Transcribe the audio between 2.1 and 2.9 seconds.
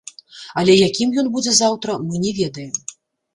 не ведаем.